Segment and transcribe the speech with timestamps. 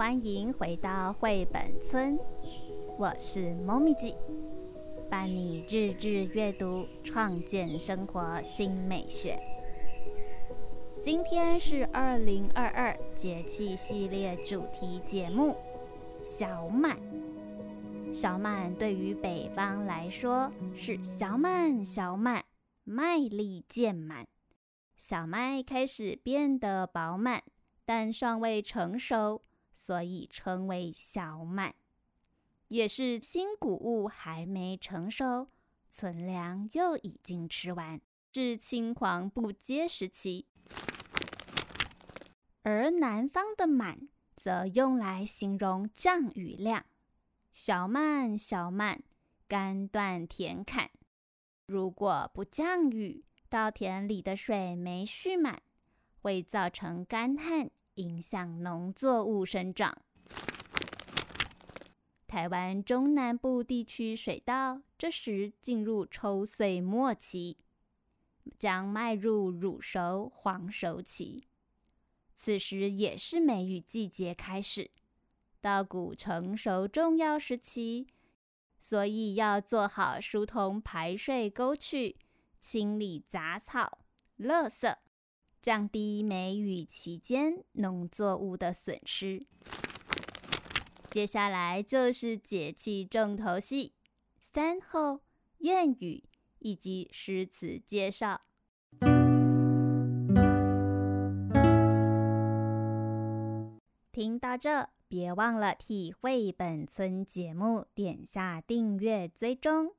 [0.00, 2.18] 欢迎回到绘本村，
[2.96, 4.16] 我是猫咪姐，
[5.10, 9.38] 伴你日日阅读，创建生活新美学。
[10.98, 15.54] 今天是二零二二节气系列主题节目——
[16.24, 16.96] 小满。
[18.10, 22.42] 小满对于北方来说是小满，小满，
[22.84, 24.26] 麦粒渐满，
[24.96, 27.42] 小麦开始变得饱满，
[27.84, 29.42] 但尚未成熟。
[29.82, 31.74] 所以称为小满，
[32.68, 35.48] 也是新谷物还没成熟，
[35.88, 37.98] 存粮又已经吃完，
[38.34, 40.44] 是青黄不接时期。
[42.62, 46.84] 而南方的满则用来形容降雨量，
[47.50, 49.02] 小满小满，
[49.48, 50.90] 干断田坎。
[51.64, 55.62] 如果不降雨，稻田里的水没蓄满，
[56.20, 57.70] 会造成干旱。
[58.00, 59.96] 影响农作物生长。
[62.26, 67.58] 台湾中南部地区水稻这时进入抽穗末期，
[68.58, 71.44] 将迈入乳熟黄熟期。
[72.34, 74.90] 此时也是梅雨季节开始，
[75.60, 78.06] 稻谷成熟重要时期，
[78.78, 82.16] 所以要做好疏通排水沟渠，
[82.58, 83.98] 清理杂草、
[84.38, 84.96] 垃圾。
[85.62, 89.46] 降低梅雨期间农作物的损失。
[91.10, 93.94] 接下来就是节气重头戏——
[94.40, 95.20] 三候、
[95.60, 96.24] 谚语
[96.60, 98.40] 以及诗词介绍。
[104.12, 109.94] 听到这，别忘了替绘本村节目点下订阅追踪。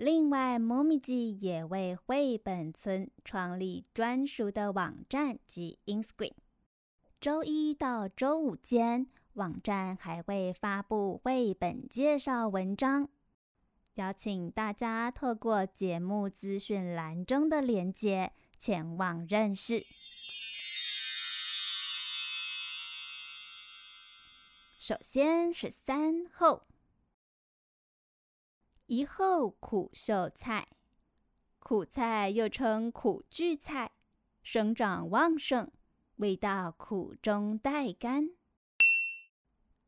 [0.00, 6.32] 另外，猫咪记也为绘本村创立专属的网站及 Instagram。
[7.20, 13.10] 周一到周五间，网站还会发布绘本介绍文章，
[13.96, 19.80] 邀请大家透过节目资讯栏中的链接前往认识。
[24.78, 26.62] 首先是三后。
[28.90, 30.66] 一后苦秀菜，
[31.60, 33.92] 苦菜又称苦苣菜，
[34.42, 35.70] 生长旺盛，
[36.16, 38.30] 味道苦中带甘。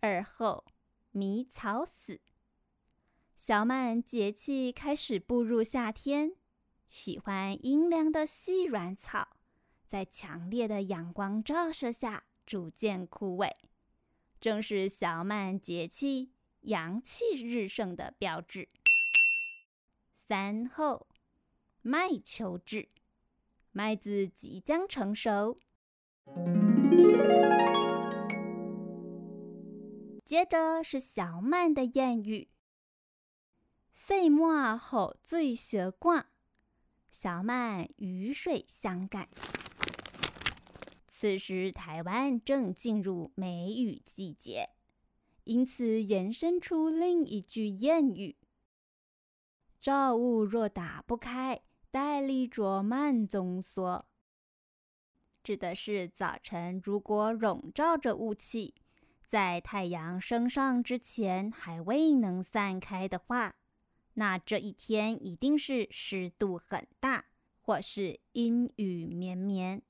[0.00, 0.66] 二后
[1.12, 2.20] 迷草死，
[3.34, 6.32] 小满节气开始步入夏天，
[6.86, 9.38] 喜欢阴凉的细软草，
[9.86, 13.50] 在强烈的阳光照射下逐渐枯萎，
[14.38, 18.68] 正是小满节气阳气日盛的标志。
[20.30, 21.08] 三后，
[21.82, 22.88] 麦秋至，
[23.72, 25.58] 麦子即将成熟。
[30.24, 32.46] 接着是小满的谚语
[33.92, 36.30] ：“岁末后最雪挂，
[37.10, 39.28] 小满雨水相赶。”
[41.08, 44.68] 此时台湾正进入梅雨季节，
[45.42, 48.36] 因此延伸出另一句谚语。
[49.80, 54.04] 照物若打不开，戴笠着慢中缩，
[55.42, 58.74] 指的是早晨如果笼罩着雾气，
[59.24, 63.54] 在太阳升上之前还未能散开的话，
[64.14, 67.24] 那这一天一定是湿度很大，
[67.62, 69.80] 或是阴雨绵绵。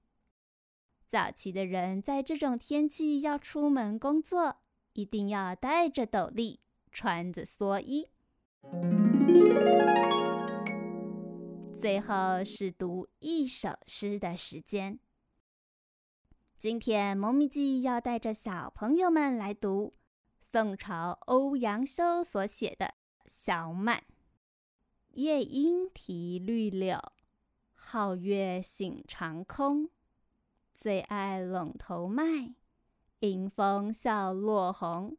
[1.05, 4.59] 早起的人在这种天气要出门工作，
[4.93, 6.61] 一定要带着斗笠，
[6.93, 8.07] 穿着蓑衣。
[11.75, 14.99] 最后是读一首诗的时间。
[16.59, 19.95] 今天萌咪记要带着小朋友们来读
[20.41, 22.87] 宋朝欧阳修所写的
[23.27, 23.99] 《小满》。
[25.13, 27.01] 夜莺啼绿柳，
[27.75, 29.89] 皓月醒长空。
[30.75, 32.55] 最爱陇头麦，
[33.21, 35.17] 迎风笑落红。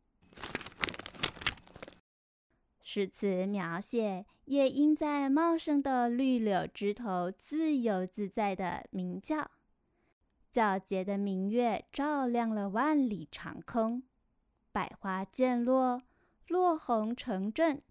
[2.93, 9.49] 诗词描写夜莺在茂盛的绿柳枝头自由自在的鸣叫，
[10.51, 14.03] 皎洁的明月照亮了万里长空，
[14.73, 16.01] 百花渐落，
[16.49, 17.81] 落红成阵，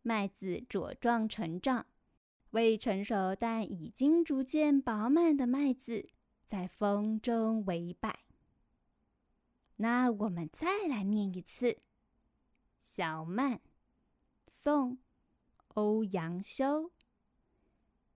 [0.00, 1.84] 麦子茁壮成长，
[2.52, 6.08] 未成熟但已经逐渐饱满的麦子
[6.46, 8.20] 在风中微摆。
[9.76, 11.82] 那我们再来念一次，
[12.78, 13.60] 小曼。
[14.52, 14.98] 宋，
[15.74, 16.90] 欧阳修。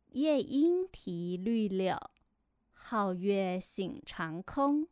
[0.09, 1.97] 夜莺啼绿柳，
[2.77, 4.89] 皓月醒长空。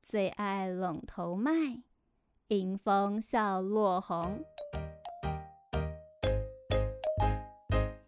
[0.00, 1.82] 最爱陇头麦，
[2.48, 4.42] 迎风笑落红。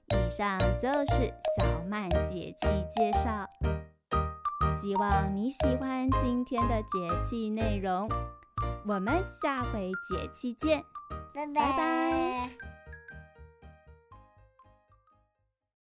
[0.08, 3.46] 以上就是小曼节气介绍，
[4.80, 8.08] 希望你喜欢今天的节气内容。
[8.86, 10.82] 我们下回节气见，
[11.36, 12.75] 拜拜。